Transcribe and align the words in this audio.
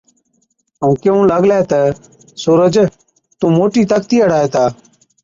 ائُون 0.81 0.93
ڪيهُون 1.01 1.23
لاگلَي 1.31 1.59
تہ، 1.69 1.79
سُورج 2.41 2.75
تُون 3.39 3.51
موٽِي 3.57 3.81
طاقتِي 3.91 4.17
هاڙا 4.19 4.39
هِتا۔ 4.43 4.65